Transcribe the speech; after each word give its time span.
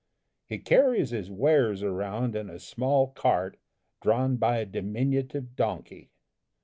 He 0.47 0.57
carries 0.57 1.11
his 1.11 1.29
wares 1.29 1.83
around 1.83 2.35
in 2.35 2.49
a 2.49 2.57
small 2.57 3.09
cart 3.09 3.57
drawn 4.01 4.35
by 4.37 4.57
a 4.57 4.65
diminutive 4.65 5.55
donkey. 5.55 6.09